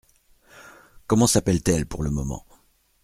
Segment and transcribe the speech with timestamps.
[1.05, 2.43] Comment s'appelle-t-elle pour le moment?